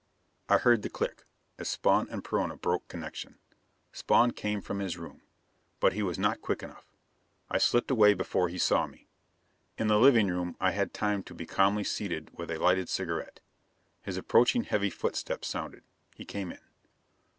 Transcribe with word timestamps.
I 0.49 0.57
heard 0.57 0.81
the 0.81 0.89
click 0.89 1.25
as 1.59 1.69
Spawn 1.69 2.07
and 2.09 2.23
Perona 2.23 2.57
broke 2.59 2.87
connection. 2.87 3.37
Spawn 3.93 4.31
came 4.31 4.59
from 4.59 4.79
his 4.79 4.97
room. 4.97 5.21
But 5.79 5.93
he 5.93 6.01
was 6.01 6.17
not 6.17 6.41
quick 6.41 6.63
enough. 6.63 6.87
I 7.51 7.59
slipped 7.59 7.91
away 7.91 8.15
before 8.15 8.49
he 8.49 8.57
saw 8.57 8.87
me. 8.87 9.05
In 9.77 9.85
the 9.89 9.99
living 9.99 10.27
room 10.29 10.57
I 10.59 10.71
had 10.71 10.91
time 10.91 11.21
to 11.25 11.35
be 11.35 11.45
calmly 11.45 11.83
seated 11.83 12.35
with 12.35 12.49
a 12.49 12.57
lighted 12.57 12.89
cigarette. 12.89 13.41
His 14.01 14.17
approaching 14.17 14.63
heavy 14.63 14.89
footsteps 14.89 15.47
sounded. 15.47 15.83
He 16.15 16.25
came 16.25 16.51
in. 16.51 16.61